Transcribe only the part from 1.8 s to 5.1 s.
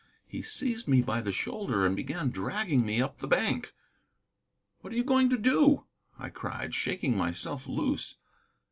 and began dragging me up the bank. "What are you